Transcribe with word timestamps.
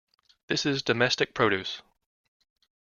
This 0.47 0.65
is 0.65 0.81
domestic 0.81 1.35
produce. 1.35 1.83